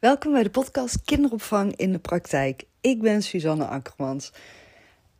Welkom 0.00 0.32
bij 0.32 0.42
de 0.42 0.50
podcast 0.50 1.02
Kinderopvang 1.04 1.76
in 1.76 1.92
de 1.92 1.98
Praktijk. 1.98 2.64
Ik 2.80 3.00
ben 3.00 3.22
Suzanne 3.22 3.64
Akkermans. 3.64 4.32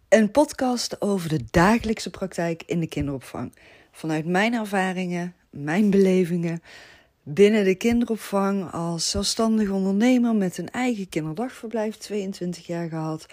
Een 0.08 0.30
podcast 0.30 1.00
over 1.00 1.29
de 1.29 1.45
dagelijkse 1.50 2.10
praktijk 2.10 2.62
in 2.67 2.80
de 2.80 2.86
kinderopvang. 2.86 3.54
Vanuit 3.92 4.26
mijn 4.26 4.54
ervaringen, 4.54 5.34
mijn 5.50 5.90
belevingen 5.90 6.62
binnen 7.22 7.64
de 7.64 7.74
kinderopvang 7.74 8.72
als 8.72 9.11
zelfstandig 9.11 9.70
ondernemer 9.70 10.34
met 10.34 10.58
een 10.58 10.70
eigen 10.70 11.08
kinderdagverblijf, 11.08 11.96
22 11.96 12.66
jaar 12.66 12.88
gehad. 12.88 13.26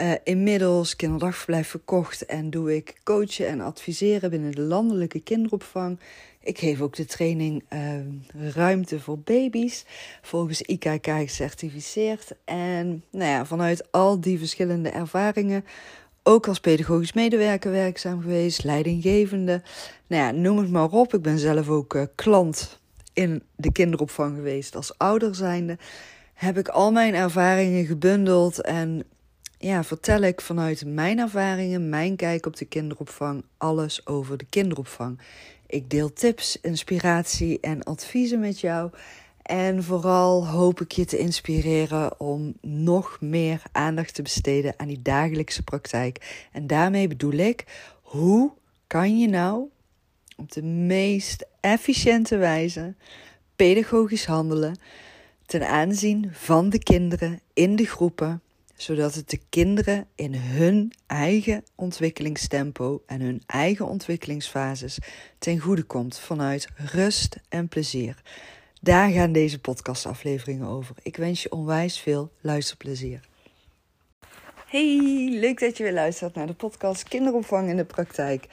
Uh, 0.00 0.12
inmiddels 0.24 0.96
kinderdagverblijf 0.96 1.68
verkocht 1.68 2.26
en 2.26 2.50
doe 2.50 2.76
ik 2.76 3.00
coachen 3.04 3.46
en 3.46 3.60
adviseren 3.60 4.30
binnen 4.30 4.52
de 4.52 4.60
landelijke 4.60 5.20
kinderopvang. 5.20 5.98
Ik 6.46 6.58
geef 6.58 6.80
ook 6.80 6.96
de 6.96 7.04
training 7.04 7.64
uh, 7.72 8.50
Ruimte 8.54 9.00
voor 9.00 9.18
Baby's, 9.18 9.84
volgens 10.22 10.62
IKK 10.62 11.06
gecertificeerd. 11.06 12.32
En 12.44 13.04
nou 13.10 13.30
ja, 13.30 13.46
vanuit 13.46 13.92
al 13.92 14.20
die 14.20 14.38
verschillende 14.38 14.88
ervaringen, 14.88 15.64
ook 16.22 16.48
als 16.48 16.60
pedagogisch 16.60 17.12
medewerker 17.12 17.70
werkzaam 17.70 18.20
geweest, 18.20 18.64
leidinggevende. 18.64 19.62
Nou 20.06 20.22
ja, 20.22 20.30
noem 20.30 20.58
het 20.58 20.70
maar 20.70 20.90
op. 20.90 21.14
Ik 21.14 21.22
ben 21.22 21.38
zelf 21.38 21.68
ook 21.68 21.94
uh, 21.94 22.02
klant 22.14 22.80
in 23.12 23.42
de 23.56 23.72
kinderopvang 23.72 24.36
geweest 24.36 24.76
als 24.76 24.98
ouder 24.98 25.34
zijnde. 25.34 25.78
Heb 26.34 26.58
ik 26.58 26.68
al 26.68 26.92
mijn 26.92 27.14
ervaringen 27.14 27.86
gebundeld 27.86 28.60
en 28.60 29.04
ja, 29.58 29.84
vertel 29.84 30.20
ik 30.20 30.40
vanuit 30.40 30.84
mijn 30.84 31.18
ervaringen, 31.18 31.88
mijn 31.88 32.16
kijk 32.16 32.46
op 32.46 32.56
de 32.56 32.64
kinderopvang, 32.64 33.44
alles 33.56 34.06
over 34.06 34.36
de 34.36 34.46
kinderopvang. 34.50 35.20
Ik 35.66 35.90
deel 35.90 36.12
tips, 36.12 36.60
inspiratie 36.60 37.60
en 37.60 37.82
adviezen 37.82 38.40
met 38.40 38.60
jou. 38.60 38.90
En 39.42 39.84
vooral 39.84 40.48
hoop 40.48 40.80
ik 40.80 40.92
je 40.92 41.04
te 41.04 41.18
inspireren 41.18 42.20
om 42.20 42.54
nog 42.60 43.16
meer 43.20 43.62
aandacht 43.72 44.14
te 44.14 44.22
besteden 44.22 44.74
aan 44.76 44.88
die 44.88 45.02
dagelijkse 45.02 45.62
praktijk. 45.62 46.46
En 46.52 46.66
daarmee 46.66 47.08
bedoel 47.08 47.32
ik, 47.32 47.64
hoe 48.02 48.52
kan 48.86 49.18
je 49.18 49.28
nou 49.28 49.68
op 50.36 50.52
de 50.52 50.62
meest 50.62 51.46
efficiënte 51.60 52.36
wijze 52.36 52.94
pedagogisch 53.56 54.26
handelen 54.26 54.78
ten 55.46 55.68
aanzien 55.68 56.30
van 56.32 56.70
de 56.70 56.78
kinderen 56.78 57.40
in 57.54 57.76
de 57.76 57.86
groepen 57.86 58.42
zodat 58.76 59.14
het 59.14 59.30
de 59.30 59.40
kinderen 59.48 60.06
in 60.14 60.34
hun 60.34 60.92
eigen 61.06 61.64
ontwikkelingstempo 61.74 63.02
en 63.06 63.20
hun 63.20 63.42
eigen 63.46 63.86
ontwikkelingsfases 63.86 64.98
ten 65.38 65.58
goede 65.58 65.82
komt 65.82 66.18
vanuit 66.18 66.68
rust 66.76 67.36
en 67.48 67.68
plezier. 67.68 68.22
Daar 68.80 69.10
gaan 69.10 69.32
deze 69.32 69.60
podcastafleveringen 69.60 70.66
over. 70.66 70.94
Ik 71.02 71.16
wens 71.16 71.42
je 71.42 71.52
onwijs 71.52 72.00
veel 72.00 72.32
luisterplezier. 72.40 73.20
Hey, 74.66 75.28
leuk 75.30 75.60
dat 75.60 75.76
je 75.76 75.82
weer 75.82 75.92
luistert 75.92 76.34
naar 76.34 76.46
de 76.46 76.54
podcast 76.54 77.02
Kinderopvang 77.02 77.68
in 77.68 77.76
de 77.76 77.84
praktijk. 77.84 78.46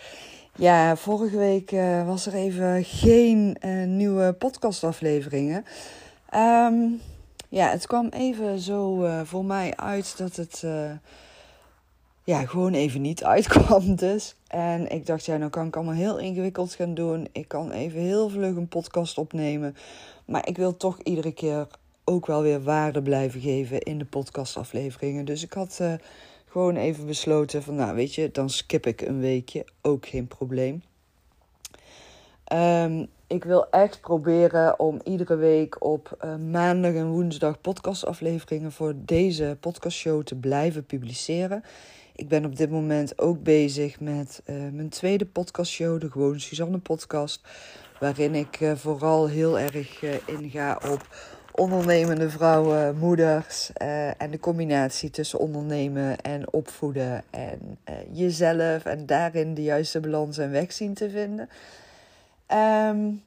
Ja, 0.55 0.95
vorige 0.95 1.37
week 1.37 1.71
uh, 1.71 2.05
was 2.07 2.25
er 2.25 2.33
even 2.33 2.83
geen 2.83 3.57
uh, 3.65 3.87
nieuwe 3.87 4.33
podcastafleveringen. 4.33 5.65
Um, 6.35 7.01
ja, 7.53 7.69
het 7.69 7.87
kwam 7.87 8.07
even 8.07 8.59
zo 8.59 9.03
uh, 9.03 9.21
voor 9.23 9.45
mij 9.45 9.75
uit 9.75 10.17
dat 10.17 10.35
het 10.35 10.61
uh, 10.65 10.91
ja, 12.23 12.45
gewoon 12.45 12.73
even 12.73 13.01
niet 13.01 13.23
uitkwam 13.35 13.95
dus. 13.95 14.35
En 14.47 14.91
ik 14.91 15.05
dacht, 15.05 15.25
ja, 15.25 15.37
nou 15.37 15.49
kan 15.49 15.67
ik 15.67 15.75
allemaal 15.75 15.93
heel 15.93 16.19
ingewikkeld 16.19 16.73
gaan 16.73 16.93
doen. 16.93 17.27
Ik 17.31 17.47
kan 17.47 17.71
even 17.71 17.99
heel 17.99 18.29
vlug 18.29 18.55
een 18.55 18.67
podcast 18.67 19.17
opnemen. 19.17 19.75
Maar 20.25 20.47
ik 20.47 20.57
wil 20.57 20.77
toch 20.77 20.99
iedere 20.99 21.31
keer 21.31 21.67
ook 22.03 22.25
wel 22.25 22.41
weer 22.41 22.63
waarde 22.63 23.01
blijven 23.01 23.41
geven 23.41 23.79
in 23.81 23.97
de 23.97 24.05
podcastafleveringen. 24.05 25.25
Dus 25.25 25.43
ik 25.43 25.53
had 25.53 25.77
uh, 25.81 25.93
gewoon 26.47 26.75
even 26.75 27.05
besloten 27.05 27.63
van, 27.63 27.75
nou 27.75 27.95
weet 27.95 28.15
je, 28.15 28.31
dan 28.31 28.49
skip 28.49 28.85
ik 28.85 29.01
een 29.01 29.19
weekje. 29.19 29.65
Ook 29.81 30.05
geen 30.05 30.27
probleem. 30.27 30.83
Um, 32.53 33.07
ik 33.33 33.43
wil 33.43 33.69
echt 33.69 34.01
proberen 34.01 34.79
om 34.79 34.99
iedere 35.03 35.35
week 35.35 35.83
op 35.83 36.17
uh, 36.25 36.35
maandag 36.35 36.93
en 36.93 37.07
woensdag 37.07 37.61
podcastafleveringen 37.61 38.71
voor 38.71 38.93
deze 38.95 39.57
podcastshow 39.59 40.23
te 40.23 40.35
blijven 40.35 40.85
publiceren. 40.85 41.63
Ik 42.15 42.27
ben 42.27 42.45
op 42.45 42.55
dit 42.55 42.69
moment 42.69 43.19
ook 43.19 43.43
bezig 43.43 43.99
met 43.99 44.41
uh, 44.45 44.55
mijn 44.71 44.89
tweede 44.89 45.25
podcastshow, 45.25 46.01
de 46.01 46.11
Gewoon 46.11 46.39
Suzanne 46.39 46.77
podcast. 46.77 47.41
Waarin 47.99 48.35
ik 48.35 48.59
uh, 48.59 48.75
vooral 48.75 49.27
heel 49.27 49.59
erg 49.59 50.03
inga 50.25 50.79
op 50.91 51.07
ondernemende 51.51 52.29
vrouwen, 52.29 52.97
moeders 52.97 53.71
en 54.17 54.31
de 54.31 54.39
combinatie 54.39 55.09
tussen 55.09 55.39
ondernemen 55.39 56.21
en 56.21 56.53
opvoeden 56.53 57.23
en 57.29 57.77
jezelf 58.11 58.85
en 58.85 59.05
daarin 59.05 59.53
de 59.53 59.63
juiste 59.63 59.99
balans 59.99 60.37
en 60.37 60.51
weg 60.51 60.71
zien 60.71 60.93
te 60.93 61.09
vinden. 61.09 61.49
Um, 62.47 63.23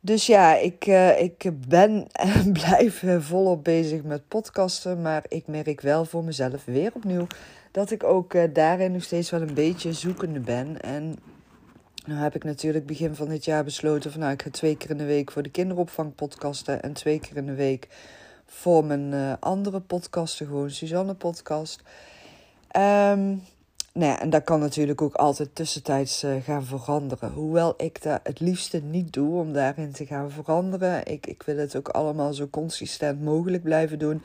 dus 0.00 0.26
ja, 0.26 0.56
ik, 0.56 0.86
uh, 0.86 1.20
ik 1.20 1.50
ben 1.68 2.06
en 2.12 2.52
blijf 2.62 3.04
volop 3.18 3.64
bezig 3.64 4.02
met 4.02 4.28
podcasten. 4.28 5.02
Maar 5.02 5.24
ik 5.28 5.46
merk 5.46 5.80
wel 5.80 6.04
voor 6.04 6.24
mezelf 6.24 6.64
weer 6.64 6.90
opnieuw 6.94 7.26
dat 7.70 7.90
ik 7.90 8.04
ook 8.04 8.34
uh, 8.34 8.42
daarin 8.52 8.92
nog 8.92 9.02
steeds 9.02 9.30
wel 9.30 9.40
een 9.40 9.54
beetje 9.54 9.92
zoekende 9.92 10.40
ben. 10.40 10.80
En 10.80 11.16
nu 12.06 12.14
heb 12.14 12.34
ik 12.34 12.44
natuurlijk 12.44 12.86
begin 12.86 13.14
van 13.14 13.28
dit 13.28 13.44
jaar 13.44 13.64
besloten 13.64 14.10
van 14.10 14.20
nou, 14.20 14.32
ik 14.32 14.42
ga 14.42 14.50
twee 14.50 14.76
keer 14.76 14.90
in 14.90 14.98
de 14.98 15.04
week 15.04 15.30
voor 15.30 15.42
de 15.42 15.50
kinderopvang 15.50 16.14
podcasten. 16.14 16.82
En 16.82 16.92
twee 16.92 17.20
keer 17.20 17.36
in 17.36 17.46
de 17.46 17.54
week 17.54 17.88
voor 18.46 18.84
mijn 18.84 19.12
uh, 19.12 19.32
andere 19.40 19.80
podcasten, 19.80 20.46
gewoon 20.46 20.70
Suzanne 20.70 21.14
podcast. 21.14 21.82
Um, 22.76 23.42
nou 23.98 24.10
ja, 24.10 24.20
en 24.20 24.30
dat 24.30 24.44
kan 24.44 24.60
natuurlijk 24.60 25.02
ook 25.02 25.14
altijd 25.14 25.54
tussentijds 25.54 26.24
uh, 26.24 26.42
gaan 26.42 26.64
veranderen. 26.64 27.32
Hoewel 27.32 27.74
ik 27.76 28.02
dat 28.02 28.20
het 28.22 28.40
liefste 28.40 28.82
niet 28.82 29.12
doe 29.12 29.38
om 29.38 29.52
daarin 29.52 29.92
te 29.92 30.06
gaan 30.06 30.30
veranderen. 30.30 31.06
Ik, 31.06 31.26
ik 31.26 31.42
wil 31.42 31.56
het 31.56 31.76
ook 31.76 31.88
allemaal 31.88 32.32
zo 32.32 32.48
consistent 32.50 33.22
mogelijk 33.22 33.62
blijven 33.62 33.98
doen. 33.98 34.22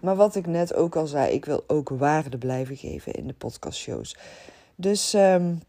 Maar 0.00 0.16
wat 0.16 0.34
ik 0.34 0.46
net 0.46 0.74
ook 0.74 0.96
al 0.96 1.06
zei, 1.06 1.32
ik 1.32 1.44
wil 1.44 1.64
ook 1.66 1.88
waarde 1.88 2.38
blijven 2.38 2.76
geven 2.76 3.12
in 3.12 3.26
de 3.26 3.32
podcastshows. 3.32 4.16
Dus 4.74 5.14
um, 5.14 5.60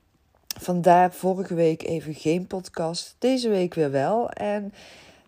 vandaar 0.60 1.14
vorige 1.14 1.54
week 1.54 1.84
even 1.84 2.14
geen 2.14 2.48
podcast. 2.48 3.16
Deze 3.20 3.50
week 3.50 3.74
weer 3.74 3.92
wel. 3.92 4.30
En 4.30 4.74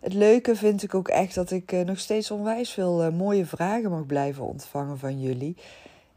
het 0.00 0.14
leuke 0.14 0.56
vind 0.56 0.82
ik 0.82 0.94
ook 0.94 1.08
echt 1.08 1.34
dat 1.34 1.50
ik 1.50 1.72
uh, 1.72 1.80
nog 1.80 1.98
steeds 1.98 2.30
onwijs 2.30 2.70
veel 2.70 3.04
uh, 3.04 3.12
mooie 3.12 3.46
vragen 3.46 3.90
mag 3.90 4.06
blijven 4.06 4.44
ontvangen 4.44 4.98
van 4.98 5.20
jullie. 5.20 5.56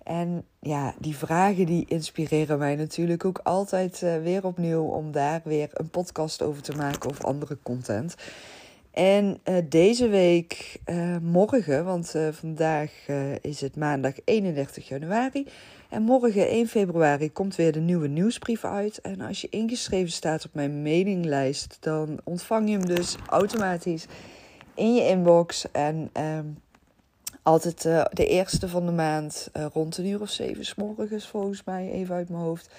En 0.03 0.45
ja, 0.59 0.93
die 0.99 1.17
vragen 1.17 1.65
die 1.65 1.85
inspireren 1.87 2.57
mij 2.57 2.75
natuurlijk 2.75 3.25
ook 3.25 3.39
altijd 3.43 4.01
uh, 4.01 4.17
weer 4.17 4.45
opnieuw 4.45 4.83
om 4.83 5.11
daar 5.11 5.41
weer 5.43 5.69
een 5.73 5.89
podcast 5.89 6.41
over 6.41 6.61
te 6.61 6.75
maken 6.75 7.09
of 7.09 7.23
andere 7.23 7.57
content. 7.63 8.15
En 8.91 9.39
uh, 9.49 9.57
deze 9.69 10.07
week, 10.07 10.79
uh, 10.85 11.17
morgen, 11.21 11.85
want 11.85 12.15
vandaag 12.31 12.91
is 13.41 13.61
het 13.61 13.75
maandag 13.75 14.13
31 14.25 14.87
januari. 14.87 15.47
En 15.89 16.01
morgen 16.01 16.47
1 16.47 16.67
februari 16.67 17.31
komt 17.31 17.55
weer 17.55 17.71
de 17.71 17.79
nieuwe 17.79 18.07
nieuwsbrief 18.07 18.65
uit. 18.65 19.01
En 19.01 19.21
als 19.21 19.41
je 19.41 19.49
ingeschreven 19.49 20.11
staat 20.11 20.45
op 20.45 20.53
mijn 20.53 20.81
mailinglijst, 20.81 21.77
dan 21.79 22.19
ontvang 22.23 22.69
je 22.69 22.77
hem 22.77 22.85
dus 22.85 23.15
automatisch 23.27 24.05
in 24.75 24.95
je 24.95 25.07
inbox. 25.07 25.71
En 25.71 26.09
ehm, 26.13 26.45
altijd 27.43 27.85
uh, 27.85 28.05
de 28.11 28.27
eerste 28.27 28.67
van 28.67 28.85
de 28.85 28.91
maand, 28.91 29.49
uh, 29.57 29.65
rond 29.73 29.97
een 29.97 30.05
uur 30.05 30.21
of 30.21 30.29
zeven 30.29 30.65
s 30.65 30.75
morgens 30.75 31.27
volgens 31.27 31.63
mij, 31.63 31.91
even 31.91 32.15
uit 32.15 32.29
mijn 32.29 32.43
hoofd, 32.43 32.69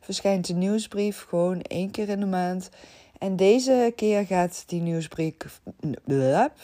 verschijnt 0.00 0.46
de 0.46 0.54
nieuwsbrief 0.54 1.26
gewoon 1.28 1.60
één 1.60 1.90
keer 1.90 2.08
in 2.08 2.20
de 2.20 2.26
maand. 2.26 2.68
En 3.18 3.36
deze 3.36 3.92
keer 3.96 4.26
gaat 4.26 4.64
die 4.66 4.80
nieuwsbrief. 4.80 5.60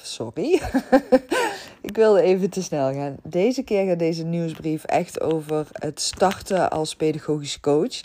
Sorry. 0.03 0.61
ik 1.89 1.97
wilde 1.97 2.23
even 2.23 2.51
te 2.51 2.63
snel 2.63 2.93
gaan. 2.93 3.17
Deze 3.23 3.63
keer 3.63 3.87
gaat 3.87 3.99
deze 3.99 4.25
nieuwsbrief 4.25 4.85
echt 4.85 5.21
over 5.21 5.67
het 5.73 6.01
starten 6.01 6.71
als 6.71 6.97
pedagogisch 6.97 7.61
coach. 7.61 8.01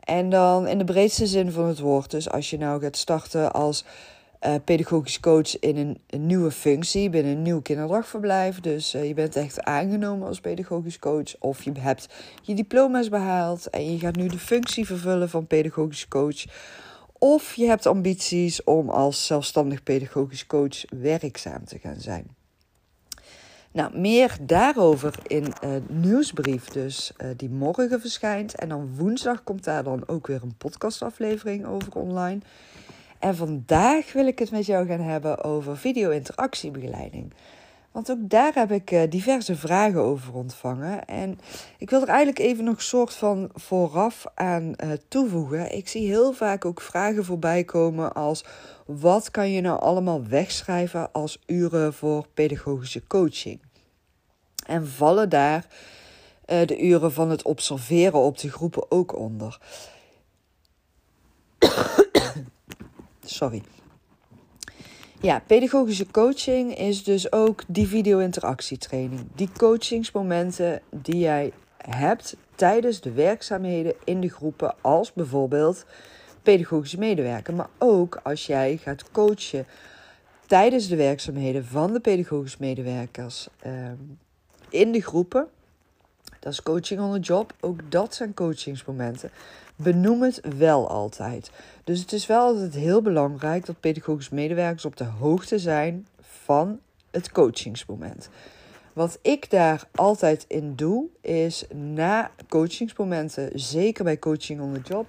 En 0.00 0.30
dan 0.30 0.66
in 0.66 0.78
de 0.78 0.84
breedste 0.84 1.26
zin 1.26 1.52
van 1.52 1.64
het 1.64 1.78
woord. 1.78 2.10
Dus 2.10 2.30
als 2.30 2.50
je 2.50 2.58
nou 2.58 2.82
gaat 2.82 2.96
starten 2.96 3.52
als 3.52 3.84
uh, 4.46 4.54
pedagogisch 4.64 5.20
coach 5.20 5.58
in 5.58 5.76
een, 5.76 6.26
nieuwe 6.26 6.50
functie 6.50 7.10
binnen 7.10 7.32
een 7.32 7.42
nieuw 7.42 7.60
kinderdagverblijf. 7.60 8.60
Dus 8.60 8.94
uh, 8.94 9.08
je 9.08 9.14
bent 9.14 9.36
echt 9.36 9.62
aangenomen 9.62 10.28
als 10.28 10.40
pedagogisch 10.40 10.98
coach. 10.98 11.34
Of 11.38 11.62
je 11.62 11.72
hebt 11.78 12.08
je 12.42 12.54
diploma's 12.54 13.08
behaald 13.08 13.70
en 13.70 13.92
je 13.92 13.98
gaat 13.98 14.16
nu 14.16 14.28
de 14.28 14.38
functie 14.38 14.86
vervullen 14.86 15.30
van 15.30 15.46
pedagogisch 15.46 16.08
coach. 16.08 16.44
Of 17.12 17.54
je 17.54 17.66
hebt 17.66 17.86
ambities 17.86 18.64
om 18.64 18.88
als 18.88 19.26
zelfstandig 19.26 19.82
pedagogisch 19.82 20.46
coach 20.46 20.84
werkzaam 20.88 21.64
te 21.64 21.78
gaan 21.78 22.00
zijn. 22.00 22.26
Nou, 23.72 23.98
meer 23.98 24.36
daarover 24.40 25.14
in 25.26 25.52
een 25.60 25.84
nieuwsbrief 25.88 26.64
dus 26.64 27.12
die 27.36 27.50
morgen 27.50 28.00
verschijnt. 28.00 28.54
En 28.54 28.68
dan 28.68 28.96
woensdag 28.96 29.42
komt 29.42 29.64
daar 29.64 29.82
dan 29.82 30.08
ook 30.08 30.26
weer 30.26 30.42
een 30.42 30.56
podcastaflevering 30.56 31.66
over 31.66 31.92
online. 31.92 32.40
En 33.24 33.36
vandaag 33.36 34.12
wil 34.12 34.26
ik 34.26 34.38
het 34.38 34.50
met 34.50 34.66
jou 34.66 34.86
gaan 34.86 35.00
hebben 35.00 35.44
over 35.44 35.76
video-interactiebegeleiding. 35.76 37.32
Want 37.92 38.10
ook 38.10 38.18
daar 38.28 38.54
heb 38.54 38.70
ik 38.70 38.90
eh, 38.90 39.10
diverse 39.10 39.56
vragen 39.56 40.00
over 40.00 40.34
ontvangen. 40.34 41.04
En 41.04 41.38
ik 41.78 41.90
wil 41.90 42.02
er 42.02 42.08
eigenlijk 42.08 42.38
even 42.38 42.64
nog 42.64 42.82
soort 42.82 43.14
van 43.14 43.50
vooraf 43.54 44.24
aan 44.34 44.62
uh, 44.84 44.90
toevoegen. 45.08 45.76
Ik 45.76 45.88
zie 45.88 46.06
heel 46.06 46.32
vaak 46.32 46.64
ook 46.64 46.80
vragen 46.80 47.24
voorbij 47.24 47.64
komen 47.64 48.12
als: 48.12 48.44
wat 48.86 49.30
kan 49.30 49.50
je 49.50 49.60
nou 49.60 49.80
allemaal 49.80 50.26
wegschrijven 50.26 51.12
als 51.12 51.42
uren 51.46 51.94
voor 51.94 52.26
pedagogische 52.34 53.06
coaching? 53.06 53.60
En 54.66 54.88
vallen 54.88 55.28
daar 55.28 55.66
uh, 56.46 56.66
de 56.66 56.80
uren 56.82 57.12
van 57.12 57.30
het 57.30 57.42
observeren 57.42 58.18
op 58.18 58.38
de 58.38 58.50
groepen 58.50 58.90
ook 58.90 59.16
onder? 59.16 59.58
Sorry. 63.24 63.62
Ja, 65.20 65.42
pedagogische 65.46 66.06
coaching 66.10 66.78
is 66.78 67.04
dus 67.04 67.32
ook 67.32 67.62
die 67.68 67.86
video-interactietraining. 67.86 69.20
Die 69.34 69.48
coachingsmomenten 69.56 70.80
die 70.90 71.18
jij 71.18 71.52
hebt 71.76 72.36
tijdens 72.54 73.00
de 73.00 73.12
werkzaamheden 73.12 73.94
in 74.04 74.20
de 74.20 74.28
groepen, 74.28 74.74
als 74.80 75.12
bijvoorbeeld 75.12 75.84
pedagogische 76.42 76.98
medewerker. 76.98 77.54
Maar 77.54 77.68
ook 77.78 78.20
als 78.22 78.46
jij 78.46 78.76
gaat 78.76 79.10
coachen 79.10 79.66
tijdens 80.46 80.88
de 80.88 80.96
werkzaamheden 80.96 81.64
van 81.64 81.92
de 81.92 82.00
pedagogische 82.00 82.58
medewerkers 82.60 83.48
ehm, 83.60 83.96
in 84.68 84.92
de 84.92 85.00
groepen. 85.00 85.48
Dat 86.44 86.52
is 86.52 86.62
coaching 86.62 87.00
on 87.00 87.12
the 87.12 87.18
job. 87.18 87.52
Ook 87.60 87.90
dat 87.90 88.14
zijn 88.14 88.34
coachingsmomenten. 88.34 89.30
Benoem 89.76 90.22
het 90.22 90.40
wel 90.58 90.88
altijd. 90.88 91.50
Dus 91.84 92.00
het 92.00 92.12
is 92.12 92.26
wel 92.26 92.40
altijd 92.40 92.74
heel 92.74 93.02
belangrijk 93.02 93.66
dat 93.66 93.80
pedagogische 93.80 94.34
medewerkers 94.34 94.84
op 94.84 94.96
de 94.96 95.04
hoogte 95.04 95.58
zijn 95.58 96.06
van 96.20 96.80
het 97.10 97.32
coachingsmoment. 97.32 98.28
Wat 98.92 99.18
ik 99.22 99.50
daar 99.50 99.88
altijd 99.94 100.44
in 100.48 100.74
doe, 100.74 101.06
is 101.20 101.64
na 101.74 102.30
coachingsmomenten, 102.48 103.50
zeker 103.54 104.04
bij 104.04 104.18
coaching 104.18 104.60
on 104.60 104.72
the 104.72 104.80
job, 104.80 105.08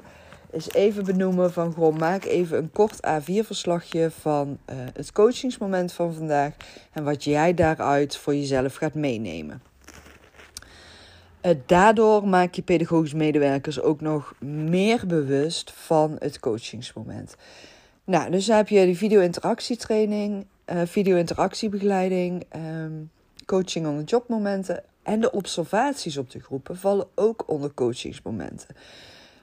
is 0.52 0.72
even 0.72 1.06
benoemen 1.06 1.54
van 1.54 1.74
gewoon 1.74 1.98
maak 1.98 2.24
even 2.24 2.58
een 2.58 2.72
kort 2.72 3.00
A4-verslagje 3.08 4.12
van 4.12 4.58
uh, 4.70 4.76
het 4.94 5.12
coachingsmoment 5.12 5.94
van 5.94 6.14
vandaag 6.14 6.54
en 6.92 7.04
wat 7.04 7.24
jij 7.24 7.54
daaruit 7.54 8.18
voor 8.18 8.36
jezelf 8.36 8.76
gaat 8.76 8.94
meenemen. 8.94 9.62
Eh, 11.46 11.56
daardoor 11.66 12.28
maak 12.28 12.54
je 12.54 12.62
pedagogisch 12.62 13.14
medewerkers 13.14 13.82
ook 13.82 14.02
nog 14.02 14.34
meer 14.40 15.08
bewust 15.08 15.72
van 15.72 16.16
het 16.20 16.40
coachingsmoment. 16.40 17.36
Nou, 18.04 18.32
dus 18.32 18.46
dan 18.46 18.56
heb 18.56 18.68
je 18.68 18.86
die 18.86 18.98
video-interactietraining, 18.98 20.46
uh, 20.66 20.82
video-interactiebegeleiding, 20.86 22.46
um, 22.56 23.12
coaching 23.46 23.88
on 23.88 23.98
the 23.98 24.04
job 24.04 24.28
momenten 24.28 24.84
en 25.04 25.20
de 25.20 25.32
observaties 25.32 26.18
op 26.18 26.32
de 26.32 26.40
groepen 26.40 26.78
vallen 26.78 27.08
ook 27.16 27.44
onder 27.48 27.74
coachingsmomenten. 27.74 28.76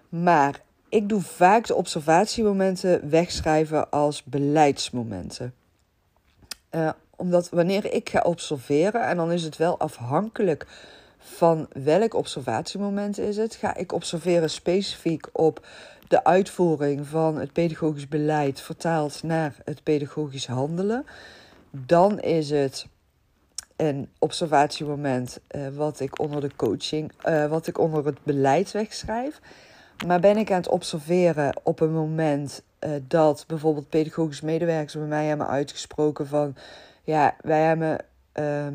Maar 0.09 0.61
ik 0.89 1.09
doe 1.09 1.21
vaak 1.21 1.67
de 1.67 1.75
observatiemomenten 1.75 3.11
wegschrijven 3.11 3.91
als 3.91 4.25
beleidsmomenten. 4.25 5.55
Uh, 6.71 6.91
omdat 7.17 7.49
wanneer 7.49 7.93
ik 7.93 8.09
ga 8.09 8.21
observeren, 8.21 9.07
en 9.07 9.17
dan 9.17 9.33
is 9.33 9.43
het 9.43 9.57
wel 9.57 9.79
afhankelijk 9.79 10.67
van 11.23 11.69
welk 11.73 12.15
observatiemoment 12.15 13.19
is 13.19 13.37
het, 13.37 13.55
ga 13.55 13.75
ik 13.77 13.93
observeren 13.93 14.51
specifiek 14.51 15.29
op 15.33 15.67
de 16.09 16.25
uitvoering 16.25 17.07
van 17.07 17.39
het 17.39 17.53
pedagogisch 17.53 18.09
beleid 18.09 18.61
vertaald 18.61 19.23
naar 19.23 19.57
het 19.65 19.83
pedagogisch 19.83 20.47
handelen. 20.47 21.07
Dan 21.71 22.21
is 22.21 22.51
het 22.51 22.87
een 23.77 24.09
observatiemoment 24.19 25.41
uh, 25.57 25.69
wat 25.69 26.01
ik 26.01 26.19
onder 26.19 26.41
de 26.41 26.51
coaching, 26.57 27.13
uh, 27.29 27.47
wat 27.47 27.67
ik 27.67 27.79
onder 27.79 28.07
het 28.07 28.19
beleid 28.23 28.73
wegschrijf. 28.73 29.41
Maar 30.07 30.21
ben 30.21 30.37
ik 30.37 30.51
aan 30.51 30.57
het 30.57 30.69
observeren 30.69 31.61
op 31.63 31.81
een 31.81 31.93
moment 31.93 32.63
uh, 32.81 32.91
dat 33.09 33.45
bijvoorbeeld 33.47 33.89
pedagogische 33.89 34.45
medewerkers 34.45 34.95
bij 34.95 35.07
mij 35.07 35.27
hebben 35.27 35.49
uitgesproken 35.49 36.27
van 36.27 36.55
ja, 37.05 37.37
wij 37.41 37.63
hebben 37.63 37.99
ehm, 38.33 38.75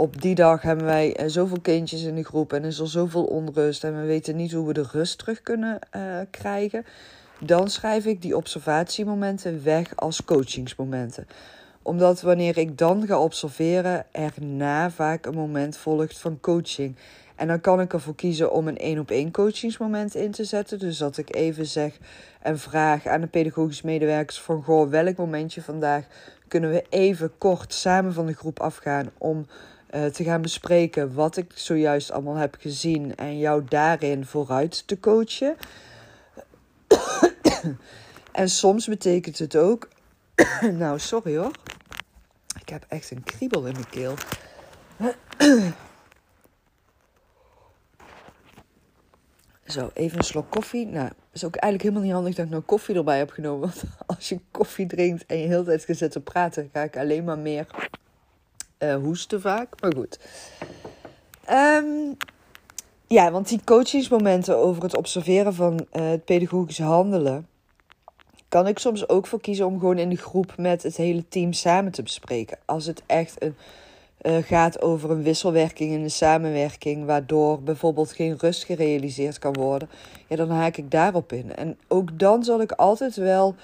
op 0.00 0.22
die 0.22 0.34
dag 0.34 0.62
hebben 0.62 0.84
wij 0.84 1.20
uh, 1.20 1.28
zoveel 1.28 1.60
kindjes 1.60 2.02
in 2.02 2.14
de 2.14 2.24
groep 2.24 2.52
en 2.52 2.64
is 2.64 2.78
er 2.78 2.88
zoveel 2.88 3.24
onrust 3.24 3.84
en 3.84 4.00
we 4.00 4.06
weten 4.06 4.36
niet 4.36 4.52
hoe 4.52 4.66
we 4.66 4.72
de 4.72 4.86
rust 4.92 5.18
terug 5.18 5.42
kunnen 5.42 5.78
uh, 5.96 6.02
krijgen. 6.30 6.84
Dan 7.38 7.68
schrijf 7.68 8.04
ik 8.06 8.22
die 8.22 8.36
observatiemomenten 8.36 9.64
weg 9.64 9.96
als 9.96 10.24
coachingsmomenten. 10.24 11.26
Omdat 11.82 12.20
wanneer 12.20 12.58
ik 12.58 12.78
dan 12.78 13.06
ga 13.06 13.20
observeren, 13.20 14.06
er 14.10 14.32
na 14.40 14.90
vaak 14.90 15.26
een 15.26 15.34
moment 15.34 15.76
volgt 15.76 16.18
van 16.18 16.40
coaching. 16.40 16.96
En 17.36 17.46
dan 17.46 17.60
kan 17.60 17.80
ik 17.80 17.92
ervoor 17.92 18.14
kiezen 18.14 18.52
om 18.52 18.68
een 18.68 18.78
één 18.78 18.98
op 18.98 19.10
één 19.10 19.30
coachingsmoment 19.30 20.14
in 20.14 20.30
te 20.30 20.44
zetten. 20.44 20.78
Dus 20.78 20.98
dat 20.98 21.16
ik 21.16 21.34
even 21.34 21.66
zeg 21.66 21.98
en 22.42 22.58
vraag 22.58 23.06
aan 23.06 23.20
de 23.20 23.26
pedagogische 23.26 23.86
medewerkers 23.86 24.40
van 24.40 24.62
goh, 24.62 24.90
welk 24.90 25.16
momentje 25.16 25.62
vandaag 25.62 26.04
kunnen 26.48 26.70
we 26.70 26.84
even 26.88 27.32
kort 27.38 27.74
samen 27.74 28.12
van 28.12 28.26
de 28.26 28.34
groep 28.34 28.60
afgaan 28.60 29.10
om 29.18 29.46
uh, 29.94 30.06
te 30.06 30.24
gaan 30.24 30.42
bespreken 30.42 31.14
wat 31.14 31.36
ik 31.36 31.52
zojuist 31.54 32.10
allemaal 32.10 32.34
heb 32.34 32.56
gezien 32.58 33.16
en 33.16 33.38
jou 33.38 33.64
daarin 33.68 34.24
vooruit 34.24 34.86
te 34.86 35.00
coachen. 35.00 35.56
en 38.32 38.48
soms 38.48 38.86
betekent 38.86 39.38
het 39.38 39.56
ook. 39.56 39.88
nou, 40.78 40.98
sorry 40.98 41.36
hoor. 41.36 41.52
Ik 42.60 42.68
heb 42.68 42.84
echt 42.88 43.10
een 43.10 43.24
kriebel 43.24 43.66
in 43.66 43.72
mijn 43.72 43.88
keel. 43.90 44.14
Zo, 49.64 49.90
even 49.94 50.18
een 50.18 50.24
slok 50.24 50.50
koffie. 50.50 50.86
Nou, 50.86 51.10
is 51.32 51.44
ook 51.44 51.56
eigenlijk 51.56 51.82
helemaal 51.82 52.02
niet 52.02 52.12
handig 52.12 52.34
dat 52.34 52.44
ik 52.44 52.50
nou 52.50 52.62
koffie 52.62 52.94
erbij 52.94 53.18
heb 53.18 53.30
genomen. 53.30 53.60
Want 53.68 53.82
als 54.06 54.28
je 54.28 54.40
koffie 54.50 54.86
drinkt 54.86 55.26
en 55.26 55.38
je 55.38 55.46
heel 55.46 55.64
tijd 55.64 55.84
gaat 55.84 55.96
zitten 55.96 56.22
praten, 56.22 56.70
ga 56.72 56.82
ik 56.82 56.96
alleen 56.96 57.24
maar 57.24 57.38
meer 57.38 57.66
uh, 58.80 58.94
hoesten 58.94 59.40
vaak. 59.40 59.80
Maar 59.80 59.94
goed. 59.94 60.18
Um, 61.50 62.16
ja, 63.06 63.30
want 63.30 63.48
die 63.48 63.60
coachingsmomenten 63.64 64.56
over 64.56 64.82
het 64.82 64.96
observeren 64.96 65.54
van 65.54 65.86
uh, 65.92 66.08
het 66.08 66.24
pedagogisch 66.24 66.78
handelen. 66.78 67.48
Kan 68.48 68.66
ik 68.66 68.78
soms 68.78 69.08
ook 69.08 69.26
voor 69.26 69.40
kiezen 69.40 69.66
om 69.66 69.78
gewoon 69.78 69.98
in 69.98 70.08
de 70.08 70.16
groep 70.16 70.56
met 70.56 70.82
het 70.82 70.96
hele 70.96 71.28
team 71.28 71.52
samen 71.52 71.92
te 71.92 72.02
bespreken. 72.02 72.58
Als 72.64 72.86
het 72.86 73.02
echt 73.06 73.42
een, 73.42 73.54
uh, 74.22 74.36
gaat 74.36 74.82
over 74.82 75.10
een 75.10 75.22
wisselwerking 75.22 75.92
in 75.92 76.02
de 76.02 76.08
samenwerking, 76.08 77.06
waardoor 77.06 77.62
bijvoorbeeld 77.62 78.12
geen 78.12 78.36
rust 78.38 78.64
gerealiseerd 78.64 79.38
kan 79.38 79.52
worden, 79.52 79.88
ja, 80.28 80.36
dan 80.36 80.50
haak 80.50 80.76
ik 80.76 80.90
daarop 80.90 81.32
in. 81.32 81.56
En 81.56 81.78
ook 81.88 82.18
dan 82.18 82.44
zal 82.44 82.60
ik 82.60 82.72
altijd 82.72 83.16
wel. 83.16 83.54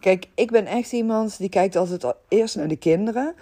Kijk, 0.00 0.26
ik 0.34 0.50
ben 0.50 0.66
echt 0.66 0.92
iemand 0.92 1.38
die 1.38 1.48
kijkt 1.48 1.76
altijd 1.76 2.14
eerst 2.28 2.56
naar 2.56 2.68
de 2.68 2.76
kinderen. 2.76 3.34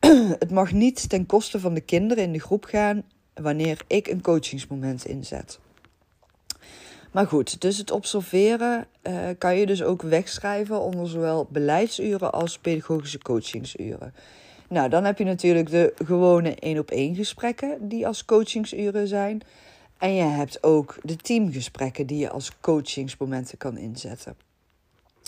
het 0.38 0.50
mag 0.50 0.72
niet 0.72 1.08
ten 1.08 1.26
koste 1.26 1.60
van 1.60 1.74
de 1.74 1.80
kinderen 1.80 2.24
in 2.24 2.32
de 2.32 2.40
groep 2.40 2.64
gaan 2.64 3.02
wanneer 3.34 3.80
ik 3.86 4.08
een 4.08 4.20
coachingsmoment 4.20 5.06
inzet. 5.06 5.58
Maar 7.12 7.26
goed, 7.26 7.60
dus 7.60 7.78
het 7.78 7.90
observeren 7.90 8.86
uh, 9.02 9.28
kan 9.38 9.56
je 9.56 9.66
dus 9.66 9.82
ook 9.82 10.02
wegschrijven 10.02 10.80
onder 10.80 11.08
zowel 11.08 11.46
beleidsuren 11.50 12.32
als 12.32 12.58
pedagogische 12.58 13.18
coachingsuren. 13.18 14.14
Nou, 14.68 14.88
dan 14.88 15.04
heb 15.04 15.18
je 15.18 15.24
natuurlijk 15.24 15.70
de 15.70 15.92
gewone 16.04 16.54
één 16.54 16.78
op 16.78 16.90
één 16.90 17.14
gesprekken 17.14 17.88
die 17.88 18.06
als 18.06 18.24
coachingsuren 18.24 19.08
zijn. 19.08 19.42
En 19.98 20.14
je 20.14 20.22
hebt 20.22 20.62
ook 20.62 20.98
de 21.02 21.16
teamgesprekken 21.16 22.06
die 22.06 22.18
je 22.18 22.30
als 22.30 22.52
coachingsmomenten 22.60 23.58
kan 23.58 23.76
inzetten. 23.76 24.36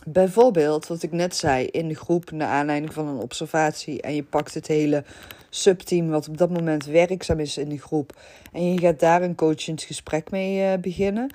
Bijvoorbeeld, 0.07 0.87
wat 0.87 1.03
ik 1.03 1.13
net 1.13 1.37
zei, 1.37 1.67
in 1.67 1.89
de 1.89 1.95
groep 1.95 2.31
naar 2.31 2.49
aanleiding 2.49 2.93
van 2.93 3.09
een 3.09 3.19
observatie 3.19 4.03
en 4.03 4.15
je 4.15 4.23
pakt 4.23 4.55
het 4.55 4.67
hele 4.67 5.05
subteam 5.51 6.09
wat 6.09 6.29
op 6.29 6.39
dat 6.39 6.51
moment 6.51 6.85
werkzaam 6.85 7.41
is 7.41 7.59
in 7.59 7.69
de 7.69 7.79
groep 7.79 8.21
en 8.53 8.73
je 8.73 8.81
gaat 8.81 9.01
daar 9.01 9.23
een 9.23 9.35
coachend 9.35 9.83
gesprek 9.83 10.31
mee 10.31 10.73
uh, 10.73 10.79
beginnen. 10.81 11.35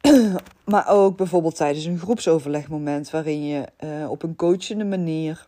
maar 0.64 0.88
ook 0.88 1.16
bijvoorbeeld 1.16 1.56
tijdens 1.56 1.84
een 1.84 1.98
groepsoverlegmoment 1.98 3.10
waarin 3.10 3.46
je 3.46 3.64
uh, 3.84 4.10
op 4.10 4.22
een 4.22 4.36
coachende 4.36 4.84
manier 4.84 5.46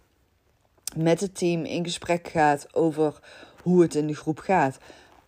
met 0.97 1.21
het 1.21 1.39
team 1.39 1.65
in 1.65 1.85
gesprek 1.85 2.29
gaat 2.29 2.75
over 2.75 3.21
hoe 3.63 3.83
het 3.83 3.95
in 3.95 4.07
de 4.07 4.15
groep 4.15 4.39
gaat. 4.39 4.79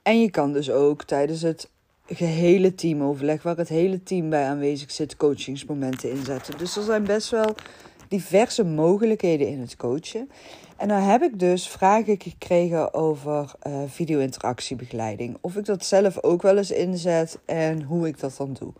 En 0.02 0.20
je 0.20 0.30
kan 0.30 0.52
dus 0.52 0.70
ook 0.70 1.04
tijdens 1.04 1.42
het 1.42 1.68
gehele 2.06 2.74
teamoverleg, 2.74 3.42
waar 3.42 3.56
het 3.56 3.68
hele 3.68 4.02
team 4.02 4.30
bij 4.30 4.44
aanwezig 4.44 4.90
zit, 4.90 5.16
coachingsmomenten 5.16 6.10
inzetten. 6.10 6.58
Dus 6.58 6.76
er 6.76 6.82
zijn 6.82 7.04
best 7.04 7.30
wel 7.30 7.54
diverse 8.08 8.64
mogelijkheden 8.64 9.48
in 9.48 9.60
het 9.60 9.76
coachen. 9.76 10.30
En 10.76 10.88
dan 10.88 11.00
heb 11.00 11.22
ik 11.22 11.38
dus 11.38 11.68
vragen 11.68 12.20
gekregen 12.20 12.94
over 12.94 13.54
uh, 13.66 13.82
video-interactiebegeleiding. 13.86 15.36
Of 15.40 15.56
ik 15.56 15.64
dat 15.64 15.84
zelf 15.84 16.22
ook 16.22 16.42
wel 16.42 16.56
eens 16.56 16.70
inzet 16.70 17.38
en 17.44 17.82
hoe 17.82 18.06
ik 18.06 18.20
dat 18.20 18.34
dan 18.36 18.56
doe. 18.58 18.72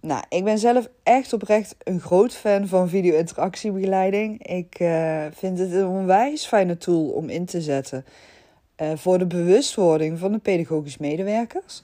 nou, 0.00 0.22
ik 0.28 0.44
ben 0.44 0.58
zelf 0.58 0.88
echt 1.02 1.32
oprecht 1.32 1.74
een 1.78 2.00
groot 2.00 2.34
fan 2.34 2.68
van 2.68 2.88
video-interactiebegeleiding. 2.88 4.46
Ik 4.46 4.80
uh, 4.80 5.24
vind 5.32 5.58
het 5.58 5.72
een 5.72 5.86
onwijs 5.86 6.46
fijne 6.46 6.78
tool 6.78 7.08
om 7.08 7.28
in 7.28 7.44
te 7.44 7.60
zetten 7.60 8.04
uh, 8.82 8.90
voor 8.94 9.18
de 9.18 9.26
bewustwording 9.26 10.18
van 10.18 10.32
de 10.32 10.38
pedagogisch 10.38 10.98
medewerkers. 10.98 11.82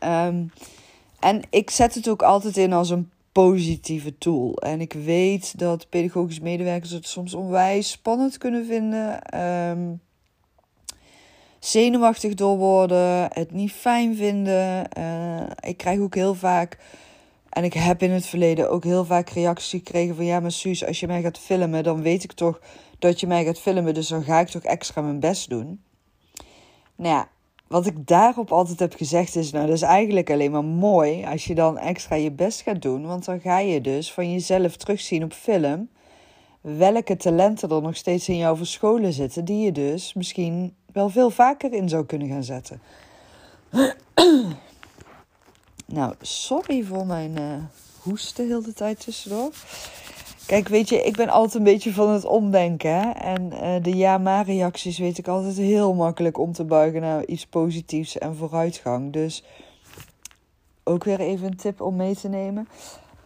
um, 0.00 0.52
en 1.20 1.42
ik 1.50 1.70
zet 1.70 1.94
het 1.94 2.08
ook 2.08 2.22
altijd 2.22 2.56
in 2.56 2.72
als 2.72 2.90
een 2.90 3.10
positieve 3.32 4.18
tool. 4.18 4.56
En 4.56 4.80
ik 4.80 4.92
weet 4.92 5.58
dat 5.58 5.88
pedagogisch 5.88 6.40
medewerkers 6.40 6.90
het 6.90 7.06
soms 7.06 7.34
onwijs 7.34 7.90
spannend 7.90 8.38
kunnen 8.38 8.66
vinden. 8.66 9.38
Um, 9.40 10.00
zenuwachtig 11.64 12.34
door 12.34 12.56
worden, 12.56 13.28
het 13.32 13.52
niet 13.52 13.72
fijn 13.72 14.16
vinden. 14.16 14.88
Uh, 14.98 15.42
ik 15.60 15.76
krijg 15.76 16.00
ook 16.00 16.14
heel 16.14 16.34
vaak, 16.34 16.78
en 17.48 17.64
ik 17.64 17.72
heb 17.72 18.02
in 18.02 18.10
het 18.10 18.26
verleden 18.26 18.70
ook 18.70 18.84
heel 18.84 19.04
vaak 19.04 19.28
reacties 19.28 19.70
gekregen 19.70 20.14
van 20.14 20.24
ja, 20.24 20.40
maar 20.40 20.52
Suus, 20.52 20.86
als 20.86 21.00
je 21.00 21.06
mij 21.06 21.22
gaat 21.22 21.38
filmen, 21.38 21.82
dan 21.82 22.02
weet 22.02 22.24
ik 22.24 22.32
toch 22.32 22.60
dat 23.02 23.20
je 23.20 23.26
mij 23.26 23.44
gaat 23.44 23.58
filmen, 23.58 23.94
dus 23.94 24.08
dan 24.08 24.22
ga 24.22 24.40
ik 24.40 24.48
toch 24.48 24.62
extra 24.62 25.02
mijn 25.02 25.20
best 25.20 25.48
doen. 25.48 25.82
Nou 26.96 27.14
ja, 27.14 27.28
wat 27.66 27.86
ik 27.86 28.06
daarop 28.06 28.52
altijd 28.52 28.78
heb 28.78 28.94
gezegd 28.94 29.36
is, 29.36 29.50
nou, 29.50 29.66
dat 29.66 29.74
is 29.74 29.82
eigenlijk 29.82 30.30
alleen 30.30 30.50
maar 30.50 30.64
mooi 30.64 31.24
als 31.24 31.44
je 31.44 31.54
dan 31.54 31.78
extra 31.78 32.16
je 32.16 32.30
best 32.30 32.60
gaat 32.60 32.82
doen, 32.82 33.06
want 33.06 33.24
dan 33.24 33.40
ga 33.40 33.58
je 33.58 33.80
dus 33.80 34.12
van 34.12 34.32
jezelf 34.32 34.76
terugzien 34.76 35.24
op 35.24 35.32
film 35.32 35.88
welke 36.60 37.16
talenten 37.16 37.70
er 37.70 37.82
nog 37.82 37.96
steeds 37.96 38.28
in 38.28 38.36
jou 38.36 38.56
verscholen 38.56 39.12
zitten, 39.12 39.44
die 39.44 39.64
je 39.64 39.72
dus 39.72 40.14
misschien 40.14 40.74
wel 40.92 41.08
veel 41.08 41.30
vaker 41.30 41.72
in 41.72 41.88
zou 41.88 42.06
kunnen 42.06 42.28
gaan 42.28 42.44
zetten. 42.44 42.80
nou, 45.86 46.14
sorry 46.20 46.84
voor 46.84 47.06
mijn 47.06 47.40
uh, 47.40 47.54
hoesten 48.02 48.46
heel 48.46 48.62
de 48.62 48.72
tijd 48.72 49.04
tussendoor. 49.04 49.50
Kijk, 50.52 50.68
weet 50.68 50.88
je, 50.88 51.02
ik 51.02 51.16
ben 51.16 51.28
altijd 51.28 51.54
een 51.54 51.62
beetje 51.62 51.92
van 51.92 52.08
het 52.08 52.24
omdenken. 52.24 53.16
En 53.16 53.52
uh, 53.52 53.74
de 53.82 53.96
ja-maar-reacties 53.96 54.98
weet 54.98 55.18
ik 55.18 55.28
altijd 55.28 55.56
heel 55.56 55.94
makkelijk 55.94 56.38
om 56.38 56.52
te 56.52 56.64
buigen 56.64 57.00
naar 57.00 57.26
iets 57.26 57.46
positiefs 57.46 58.18
en 58.18 58.36
vooruitgang. 58.36 59.12
Dus 59.12 59.44
ook 60.84 61.04
weer 61.04 61.20
even 61.20 61.46
een 61.46 61.56
tip 61.56 61.80
om 61.80 61.96
mee 61.96 62.16
te 62.16 62.28
nemen. 62.28 62.68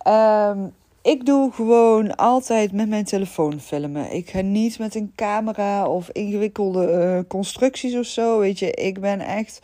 Um, 0.08 0.74
ik 1.02 1.26
doe 1.26 1.52
gewoon 1.52 2.16
altijd 2.16 2.72
met 2.72 2.88
mijn 2.88 3.04
telefoon 3.04 3.60
filmen. 3.60 4.12
Ik 4.12 4.30
ga 4.30 4.40
niet 4.40 4.78
met 4.78 4.94
een 4.94 5.12
camera 5.16 5.88
of 5.88 6.10
ingewikkelde 6.10 6.92
uh, 6.92 7.28
constructies 7.28 7.94
of 7.94 8.06
zo. 8.06 8.38
Weet 8.38 8.58
je, 8.58 8.70
ik 8.70 9.00
ben 9.00 9.20
echt 9.20 9.60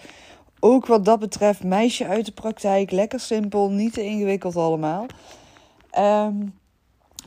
ook 0.60 0.86
wat 0.86 1.04
dat 1.04 1.18
betreft 1.18 1.64
meisje 1.64 2.06
uit 2.06 2.26
de 2.26 2.32
praktijk. 2.32 2.90
Lekker 2.90 3.20
simpel, 3.20 3.70
niet 3.70 3.92
te 3.92 4.04
ingewikkeld 4.04 4.56
allemaal. 4.56 5.06
Um, 5.98 6.60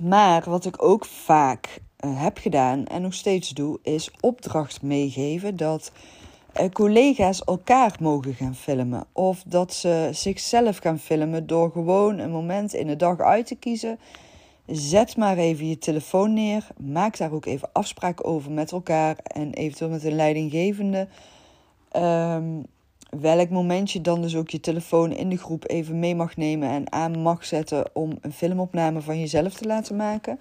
maar 0.01 0.43
wat 0.49 0.65
ik 0.65 0.83
ook 0.83 1.05
vaak 1.05 1.81
uh, 2.05 2.21
heb 2.21 2.37
gedaan 2.37 2.85
en 2.85 3.01
nog 3.01 3.13
steeds 3.13 3.49
doe, 3.49 3.79
is 3.81 4.11
opdracht 4.19 4.81
meegeven 4.81 5.57
dat 5.57 5.91
uh, 6.61 6.69
collega's 6.69 7.43
elkaar 7.43 7.95
mogen 7.99 8.33
gaan 8.33 8.55
filmen. 8.55 9.05
Of 9.11 9.43
dat 9.45 9.73
ze 9.73 10.09
zichzelf 10.11 10.77
gaan 10.77 10.99
filmen 10.99 11.47
door 11.47 11.71
gewoon 11.71 12.17
een 12.17 12.31
moment 12.31 12.73
in 12.73 12.87
de 12.87 12.95
dag 12.95 13.19
uit 13.19 13.47
te 13.47 13.55
kiezen. 13.55 13.99
Zet 14.65 15.17
maar 15.17 15.37
even 15.37 15.67
je 15.67 15.77
telefoon 15.77 16.33
neer. 16.33 16.67
Maak 16.77 17.17
daar 17.17 17.31
ook 17.31 17.45
even 17.45 17.69
afspraak 17.71 18.27
over 18.27 18.51
met 18.51 18.71
elkaar 18.71 19.17
en 19.23 19.53
eventueel 19.53 19.89
met 19.89 20.03
een 20.03 20.15
leidinggevende. 20.15 21.07
Um, 21.95 22.65
welk 23.19 23.49
moment 23.49 23.91
je 23.91 24.01
dan 24.01 24.21
dus 24.21 24.35
ook 24.35 24.49
je 24.49 24.59
telefoon 24.59 25.11
in 25.11 25.29
de 25.29 25.37
groep 25.37 25.69
even 25.69 25.99
mee 25.99 26.15
mag 26.15 26.37
nemen 26.37 26.69
en 26.69 26.91
aan 26.91 27.21
mag 27.21 27.45
zetten 27.45 27.89
om 27.93 28.17
een 28.21 28.33
filmopname 28.33 29.01
van 29.01 29.19
jezelf 29.19 29.53
te 29.53 29.67
laten 29.67 29.95
maken. 29.95 30.39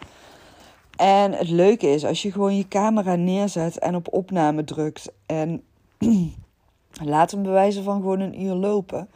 En 0.96 1.32
het 1.32 1.50
leuke 1.50 1.86
is, 1.86 2.04
als 2.04 2.22
je 2.22 2.32
gewoon 2.32 2.56
je 2.56 2.68
camera 2.68 3.14
neerzet 3.14 3.78
en 3.78 3.94
op 3.94 4.12
opname 4.12 4.64
drukt 4.64 5.12
en 5.26 5.62
laat 7.04 7.30
hem 7.30 7.42
bewijzen 7.42 7.84
van 7.84 8.00
gewoon 8.00 8.20
een 8.20 8.42
uur 8.42 8.54
lopen. 8.54 9.08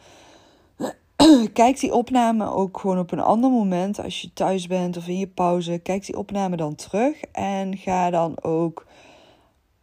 Kijk 1.53 1.79
die 1.79 1.93
opname 1.93 2.51
ook 2.51 2.79
gewoon 2.79 2.99
op 2.99 3.11
een 3.11 3.19
ander 3.19 3.49
moment 3.49 4.03
als 4.03 4.21
je 4.21 4.33
thuis 4.33 4.67
bent 4.67 4.97
of 4.97 5.07
in 5.07 5.17
je 5.17 5.27
pauze. 5.27 5.77
Kijk 5.77 6.05
die 6.05 6.17
opname 6.17 6.55
dan 6.55 6.75
terug 6.75 7.21
en 7.31 7.77
ga 7.77 8.09
dan 8.09 8.43
ook 8.43 8.85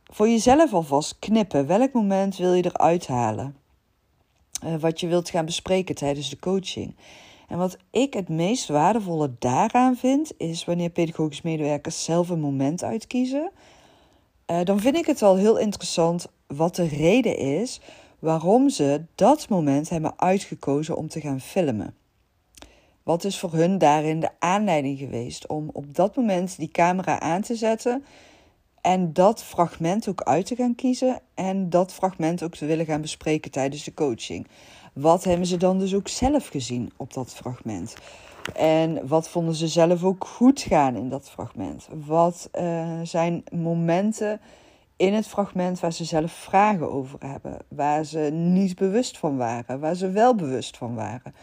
voor 0.04 0.28
jezelf 0.28 0.73
alvast 0.73 1.18
knippen. 1.18 1.66
Welk 1.66 1.92
moment 1.92 2.37
wil 2.37 2.52
je 2.52 2.64
eruit 2.64 3.06
halen? 3.06 3.65
Uh, 4.64 4.75
wat 4.75 5.00
je 5.00 5.06
wilt 5.06 5.30
gaan 5.30 5.44
bespreken 5.44 5.94
tijdens 5.94 6.30
de 6.30 6.38
coaching. 6.38 6.94
En 7.48 7.58
wat 7.58 7.76
ik 7.90 8.14
het 8.14 8.28
meest 8.28 8.68
waardevolle 8.68 9.30
daaraan 9.38 9.96
vind, 9.96 10.32
is 10.36 10.64
wanneer 10.64 10.90
pedagogisch 10.90 11.42
medewerkers 11.42 12.04
zelf 12.04 12.28
een 12.28 12.40
moment 12.40 12.84
uitkiezen. 12.84 13.50
Uh, 14.50 14.60
dan 14.64 14.80
vind 14.80 14.96
ik 14.96 15.06
het 15.06 15.22
al 15.22 15.36
heel 15.36 15.58
interessant 15.58 16.26
wat 16.46 16.76
de 16.76 16.88
reden 16.88 17.38
is 17.38 17.80
waarom 18.18 18.68
ze 18.68 19.04
dat 19.14 19.48
moment 19.48 19.88
hebben 19.88 20.12
uitgekozen 20.16 20.96
om 20.96 21.08
te 21.08 21.20
gaan 21.20 21.40
filmen. 21.40 21.94
Wat 23.02 23.25
is 23.25 23.38
voor 23.38 23.52
hun 23.52 23.78
daarin 23.78 24.20
de 24.20 24.30
aanleiding 24.38 24.98
geweest 24.98 25.46
om 25.46 25.70
op 25.72 25.94
dat 25.94 26.16
moment 26.16 26.56
die 26.56 26.70
camera 26.70 27.20
aan 27.20 27.42
te 27.42 27.54
zetten 27.54 28.04
en 28.87 29.12
dat 29.12 29.43
fragment 29.43 30.09
ook 30.09 30.23
uit 30.23 30.47
te 30.47 30.55
gaan 30.55 30.75
kiezen 30.75 31.21
en 31.35 31.71
dat 31.71 31.93
fragment 31.93 32.43
ook 32.43 32.55
te 32.55 32.66
willen 32.66 32.87
gaan 32.87 33.00
bespreken 33.00 33.50
tijdens 33.50 33.85
de 33.85 33.95
coaching. 33.95 34.47
Wat 34.93 35.25
hebben 35.25 35.47
ze 35.47 35.57
dan 35.57 35.78
dus 35.78 35.95
ook 35.95 36.09
zelf 36.09 36.49
gezien 36.49 36.93
op 36.97 37.12
dat 37.12 37.35
fragment? 37.35 37.95
En 38.55 39.09
wat 39.09 39.28
vonden 39.28 39.55
ze 39.55 39.69
zelf 39.69 40.05
ook 40.05 40.25
goed 40.25 40.61
gaan 40.61 40.97
in 40.97 41.09
dat 41.09 41.31
fragment? 41.31 41.88
Wat 42.07 42.49
uh, 42.55 43.00
zijn 43.02 43.45
momenten 43.52 44.40
in 44.97 45.14
het 45.14 45.26
fragment 45.26 45.81
waar 45.81 45.93
ze 45.93 46.05
zelf 46.05 46.33
vragen 46.33 46.90
over 46.93 47.19
hebben, 47.26 47.59
waar 47.69 48.05
ze 48.05 48.19
niet 48.33 48.76
bewust 48.76 49.19
van 49.19 49.37
waren, 49.37 49.81
waar 49.81 49.95
ze 49.95 50.11
wel 50.11 50.35
bewust 50.35 50.76
van 50.76 50.95
waren? 50.95 51.35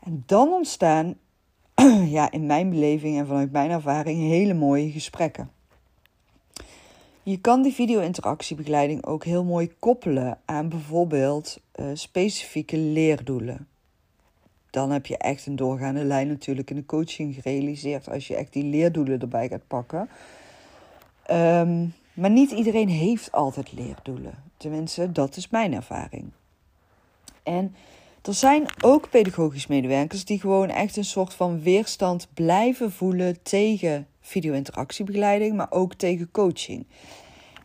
En 0.00 0.22
dan 0.26 0.48
ontstaan, 0.48 1.14
ja, 2.16 2.30
in 2.30 2.46
mijn 2.46 2.70
beleving 2.70 3.18
en 3.18 3.26
vanuit 3.26 3.52
mijn 3.52 3.70
ervaring, 3.70 4.18
hele 4.18 4.54
mooie 4.54 4.90
gesprekken. 4.90 5.58
Je 7.30 7.40
kan 7.40 7.62
die 7.62 7.72
video-interactiebegeleiding 7.72 9.06
ook 9.06 9.24
heel 9.24 9.44
mooi 9.44 9.72
koppelen 9.78 10.38
aan 10.44 10.68
bijvoorbeeld 10.68 11.60
uh, 11.74 11.86
specifieke 11.92 12.76
leerdoelen. 12.76 13.68
Dan 14.70 14.90
heb 14.90 15.06
je 15.06 15.16
echt 15.16 15.46
een 15.46 15.56
doorgaande 15.56 16.04
lijn 16.04 16.28
natuurlijk 16.28 16.70
in 16.70 16.76
de 16.76 16.86
coaching 16.86 17.34
gerealiseerd 17.34 18.08
als 18.08 18.28
je 18.28 18.36
echt 18.36 18.52
die 18.52 18.64
leerdoelen 18.64 19.20
erbij 19.20 19.48
gaat 19.48 19.66
pakken. 19.66 20.08
Um, 21.30 21.94
maar 22.14 22.30
niet 22.30 22.50
iedereen 22.50 22.88
heeft 22.88 23.32
altijd 23.32 23.72
leerdoelen. 23.72 24.34
Tenminste, 24.56 25.12
dat 25.12 25.36
is 25.36 25.48
mijn 25.48 25.74
ervaring. 25.74 26.30
En 27.42 27.74
er 28.22 28.34
zijn 28.34 28.66
ook 28.80 29.10
pedagogisch 29.10 29.66
medewerkers 29.66 30.24
die 30.24 30.40
gewoon 30.40 30.68
echt 30.68 30.96
een 30.96 31.04
soort 31.04 31.34
van 31.34 31.60
weerstand 31.60 32.28
blijven 32.34 32.92
voelen 32.92 33.42
tegen 33.42 34.06
video-interactiebegeleiding, 34.20 35.56
maar 35.56 35.70
ook 35.70 35.94
tegen 35.94 36.30
coaching. 36.30 36.86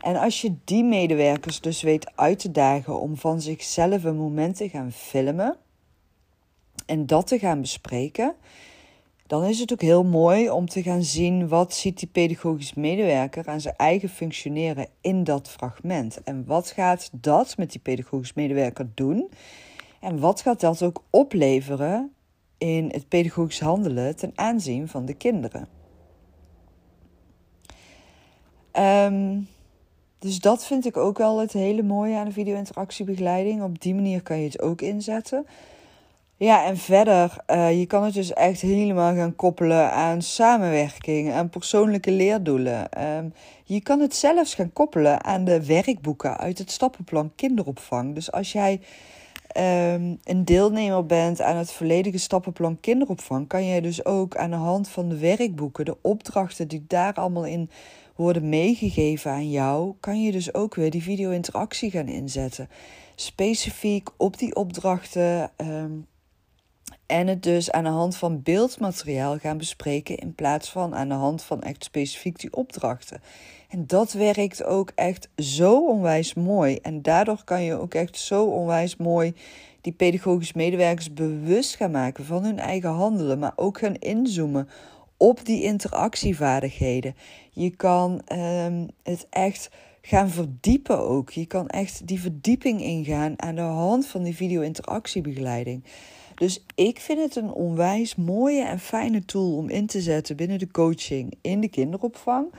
En 0.02 0.16
als 0.16 0.42
je 0.42 0.56
die 0.64 0.84
medewerkers 0.84 1.62
dus 1.62 1.82
weet 1.82 2.12
uit 2.16 2.40
te 2.40 2.52
dagen 2.52 3.00
om 3.00 3.18
van 3.18 3.42
zichzelf 3.42 4.04
een 4.04 4.18
moment 4.18 4.56
te 4.56 4.70
gaan 4.70 4.92
filmen 4.92 5.58
en 6.86 7.06
dat 7.06 7.28
te 7.28 7.40
gaan 7.40 7.62
bespreken, 7.62 8.36
dan 9.28 9.44
is 9.44 9.60
het 9.60 9.74
ook 9.74 9.82
heel 9.82 10.04
mooi 10.04 10.50
om 10.50 10.68
te 10.68 10.84
gaan 10.84 11.04
zien 11.04 11.48
wat 11.48 11.74
ziet 11.74 12.00
die 12.00 12.08
pedagogisch 12.08 12.74
medewerker 12.74 13.48
aan 13.48 13.62
zijn 13.62 13.76
eigen 13.76 14.10
functioneren 14.10 14.88
in 15.02 15.24
dat 15.24 15.50
fragment. 15.50 16.24
En 16.24 16.46
wat 16.46 16.72
gaat 16.72 17.10
dat 17.12 17.58
met 17.58 17.72
die 17.72 17.82
pedagogisch 17.82 18.34
medewerker 18.34 18.88
doen? 18.94 19.30
En 20.00 20.20
wat 20.20 20.42
gaat 20.42 20.60
dat 20.60 20.84
ook 20.84 21.04
opleveren 21.10 22.14
in 22.58 22.90
het 22.92 23.08
pedagogisch 23.08 23.60
handelen 23.60 24.16
ten 24.16 24.32
aanzien 24.36 24.88
van 24.88 25.06
de 25.06 25.14
kinderen? 25.14 25.75
Um, 28.80 29.48
dus 30.20 30.40
dat 30.40 30.66
vind 30.66 30.86
ik 30.86 30.98
ook 30.98 31.18
wel 31.18 31.40
het 31.40 31.52
hele 31.52 31.84
mooie 31.84 32.18
aan 32.18 32.26
de 32.26 32.32
video-interactiebegeleiding. 32.32 33.64
Op 33.64 33.82
die 33.82 33.96
manier 33.96 34.22
kan 34.22 34.38
je 34.38 34.46
het 34.46 34.62
ook 34.62 34.82
inzetten. 34.82 35.46
Ja, 36.38 36.66
en 36.66 36.78
verder, 36.78 37.38
uh, 37.48 37.80
je 37.80 37.86
kan 37.86 38.04
het 38.04 38.14
dus 38.14 38.34
echt 38.34 38.62
helemaal 38.62 39.16
gaan 39.16 39.36
koppelen 39.36 39.92
aan 39.92 40.22
samenwerking, 40.22 41.32
aan 41.32 41.50
persoonlijke 41.50 42.12
leerdoelen. 42.12 43.04
Um, 43.18 43.34
je 43.64 43.82
kan 43.82 44.00
het 44.00 44.16
zelfs 44.16 44.54
gaan 44.56 44.74
koppelen 44.74 45.24
aan 45.24 45.44
de 45.44 45.66
werkboeken 45.66 46.38
uit 46.38 46.58
het 46.58 46.72
stappenplan 46.72 47.32
kinderopvang. 47.36 48.16
Dus 48.16 48.32
als 48.32 48.52
jij 48.52 48.80
um, 49.58 50.20
een 50.24 50.46
deelnemer 50.46 51.06
bent 51.06 51.42
aan 51.42 51.56
het 51.56 51.72
volledige 51.72 52.18
stappenplan 52.18 52.80
kinderopvang, 52.80 53.48
kan 53.48 53.66
jij 53.66 53.82
dus 53.82 54.06
ook 54.06 54.38
aan 54.38 54.50
de 54.50 54.56
hand 54.56 54.90
van 54.90 55.10
de 55.10 55.18
werkboeken, 55.18 55.86
de 55.86 55.98
opdrachten 56.02 56.68
die 56.68 56.86
daar 56.88 57.14
allemaal 57.14 57.46
in 57.46 57.70
worden 58.16 58.50
meegegeven 58.50 59.32
aan 59.32 59.50
jou, 59.50 59.94
kan 60.00 60.24
je 60.24 60.32
dus 60.32 60.54
ook 60.54 60.76
weer 60.76 60.92
die 60.92 61.04
video-interactie 61.04 61.92
gaan 61.92 62.08
inzetten. 62.08 62.70
specifiek 63.16 64.10
op 64.18 64.38
die 64.38 64.56
opdrachten. 64.56 65.52
Ehm, 65.56 65.92
en 67.06 67.28
het 67.28 67.44
dus 67.44 67.72
aan 67.72 67.84
de 67.84 67.90
hand 67.90 68.16
van 68.16 68.42
beeldmateriaal 68.42 69.38
gaan 69.38 69.58
bespreken 69.58 70.18
in 70.18 70.36
plaats 70.36 70.70
van 70.72 70.96
aan 70.96 71.10
de 71.10 71.14
hand 71.14 71.44
van 71.44 71.62
echt 71.62 71.84
specifiek 71.84 72.40
die 72.40 72.54
opdrachten. 72.54 73.22
En 73.70 73.88
dat 73.88 74.14
werkt 74.14 74.64
ook 74.64 74.92
echt 74.96 75.30
zo 75.38 75.88
onwijs 75.88 76.34
mooi. 76.34 76.76
En 76.76 77.02
daardoor 77.02 77.44
kan 77.44 77.64
je 77.64 77.80
ook 77.80 77.94
echt 77.94 78.18
zo 78.18 78.46
onwijs 78.46 78.96
mooi 78.96 79.34
die 79.82 79.94
pedagogisch 79.94 80.54
medewerkers 80.54 81.14
bewust 81.14 81.76
gaan 81.76 81.92
maken 81.92 82.26
van 82.26 82.44
hun 82.44 82.60
eigen 82.60 82.90
handelen, 82.90 83.40
maar 83.40 83.54
ook 83.56 83.78
gaan 83.78 83.96
inzoomen 83.96 84.70
op 85.18 85.46
die 85.46 85.64
interactievaardigheden. 85.64 87.16
Je 87.52 87.70
kan 87.70 88.22
um, 88.34 88.88
het 89.04 89.28
echt 89.30 89.70
gaan 90.02 90.30
verdiepen 90.30 91.00
ook. 91.00 91.30
Je 91.30 91.46
kan 91.46 91.68
echt 91.68 92.08
die 92.08 92.20
verdieping 92.20 92.82
ingaan 92.82 93.42
aan 93.42 93.56
de 93.56 93.62
hand 93.62 94.08
van 94.08 94.24
die 94.24 94.36
video-interactiebegeleiding. 94.36 95.84
Dus 96.36 96.66
ik 96.76 97.00
vind 97.00 97.20
het 97.20 97.36
een 97.36 97.52
onwijs 97.52 98.16
mooie 98.16 98.64
en 98.64 98.80
fijne 98.80 99.26
tool 99.26 99.56
om 99.56 99.70
in 99.70 99.86
te 99.86 100.02
zetten 100.02 100.36
binnen 100.36 100.60
de 100.60 100.72
coaching 100.72 101.38
in 101.42 101.60
de 101.60 101.68
kinderopvang. 101.68 102.54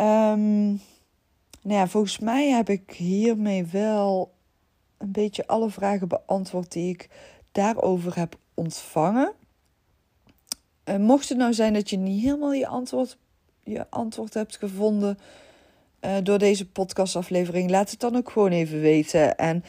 Um, 0.00 0.80
nou 1.62 1.88
volgens 1.88 2.18
mij 2.18 2.50
heb 2.50 2.68
ik 2.68 2.90
hiermee 2.90 3.64
wel 3.64 4.32
een 4.98 5.12
beetje 5.12 5.46
alle 5.46 5.70
vragen 5.70 6.08
beantwoord 6.08 6.72
die 6.72 6.88
ik 6.88 7.08
daarover 7.52 8.16
heb 8.16 8.38
ontvangen. 8.54 9.32
Uh, 10.88 10.96
mocht 10.96 11.28
het 11.28 11.38
nou 11.38 11.52
zijn 11.52 11.72
dat 11.72 11.90
je 11.90 11.96
niet 11.96 12.22
helemaal 12.22 12.52
je 12.52 12.66
antwoord, 12.66 13.16
je 13.64 13.86
antwoord 13.90 14.34
hebt 14.34 14.56
gevonden 14.56 15.18
uh, 16.00 16.16
door 16.22 16.38
deze 16.38 16.68
podcastaflevering, 16.68 17.70
laat 17.70 17.90
het 17.90 18.00
dan 18.00 18.16
ook 18.16 18.30
gewoon 18.30 18.50
even 18.50 18.80
weten. 18.80 19.36
En 19.36 19.64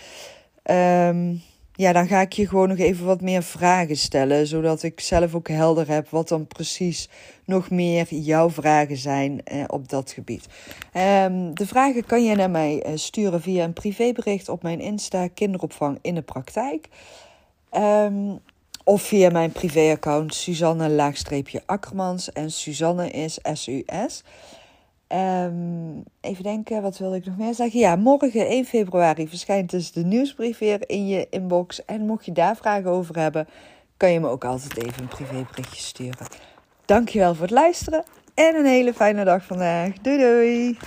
um, 1.08 1.42
ja, 1.74 1.94
dan 1.94 2.08
ga 2.08 2.22
ik 2.22 2.34
je 2.34 2.48
gewoon 2.48 2.68
nog 2.68 2.78
even 2.78 3.06
wat 3.06 3.22
meer 3.22 3.44
vragen 3.44 3.98
stellen, 3.98 4.48
zodat 4.48 4.84
ik 4.84 5.00
zelf 5.00 5.36
ook 5.36 5.48
helder 5.48 5.88
heb 5.88 6.10
wat 6.10 6.28
dan 6.28 6.48
precies 6.48 7.10
nog 7.46 7.70
meer 7.70 8.14
jouw 8.14 8.50
vragen 8.50 8.98
zijn 8.98 9.44
eh, 9.44 9.64
op 9.68 9.90
dat 9.90 10.12
gebied. 10.12 10.46
Um, 10.94 11.56
de 11.56 11.68
vragen 11.68 12.06
kan 12.06 12.24
je 12.24 12.36
naar 12.36 12.50
mij 12.50 12.84
sturen 12.96 13.42
via 13.42 13.64
een 13.64 13.74
privébericht 13.74 14.50
op 14.50 14.64
mijn 14.64 14.80
Insta 14.80 15.28
Kinderopvang 15.28 15.98
in 16.02 16.16
de 16.16 16.22
praktijk. 16.22 16.88
Um, 17.72 18.40
of 18.90 19.02
via 19.02 19.30
mijn 19.30 19.52
privéaccount 19.52 20.34
Suzanne-Akkermans 20.34 22.32
en 22.32 22.52
Suzanne 22.52 23.10
is 23.10 23.40
S-U-S. 23.54 24.24
Um, 25.08 26.04
even 26.22 26.44
denken, 26.44 26.82
wat 26.82 26.98
wil 26.98 27.16
ik 27.16 27.26
nog 27.26 27.38
meer 27.38 27.54
zeggen? 27.54 27.80
Ja, 27.80 27.96
morgen 27.96 28.48
1 28.48 28.66
februari 28.66 29.28
verschijnt 29.28 29.70
dus 29.70 29.92
de 29.92 30.04
nieuwsbrief 30.04 30.58
weer 30.58 30.90
in 30.90 31.08
je 31.08 31.28
inbox. 31.30 31.86
En 31.86 32.06
mocht 32.06 32.26
je 32.26 32.32
daar 32.32 32.56
vragen 32.56 32.90
over 32.90 33.20
hebben, 33.20 33.48
kan 33.98 34.12
je 34.12 34.20
me 34.20 34.28
ook 34.28 34.46
altijd 34.46 34.78
even 34.78 35.02
een 35.02 35.08
privéberichtje 35.08 35.82
sturen. 35.82 36.28
Dankjewel 36.86 37.34
voor 37.34 37.46
het 37.46 37.52
luisteren 37.52 38.04
en 38.34 38.56
een 38.56 38.66
hele 38.66 38.94
fijne 38.94 39.24
dag 39.24 39.46
vandaag. 39.46 39.94
Doei 39.94 40.18
doei! 40.18 40.78